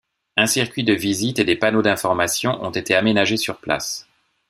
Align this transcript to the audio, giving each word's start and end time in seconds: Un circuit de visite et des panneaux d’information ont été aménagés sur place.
Un 0.35 0.47
circuit 0.47 0.83
de 0.83 0.93
visite 0.95 1.37
et 1.37 1.45
des 1.45 1.55
panneaux 1.55 1.83
d’information 1.83 2.59
ont 2.63 2.71
été 2.71 2.95
aménagés 2.95 3.37
sur 3.37 3.59
place. 3.59 4.07